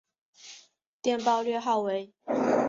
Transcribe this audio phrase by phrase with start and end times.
[0.99, 2.11] 电报略号为。